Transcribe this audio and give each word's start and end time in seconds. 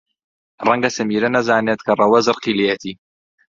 ڕەنگە 0.67 0.89
سەمیرە 0.95 1.29
نەزانێت 1.35 1.81
کە 1.87 1.91
ڕەوەز 1.99 2.25
ڕقی 2.35 2.57
لێیەتی. 2.59 2.93